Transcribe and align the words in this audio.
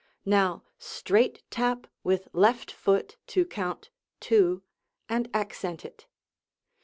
Now 0.25 0.63
straight 0.79 1.43
tap 1.51 1.85
with 2.03 2.27
left 2.33 2.71
foot 2.71 3.17
to 3.27 3.45
count 3.45 3.91
"two" 4.19 4.63
and 5.07 5.29
accent 5.31 5.85
it. 5.85 6.07